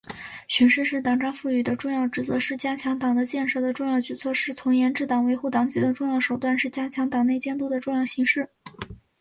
[0.47, 8.49] 巡视是党章赋予的重要职责，是加强党的建设的重要举措，是从严治党、维护党纪的重要手段，是加强党内监督的重要形式。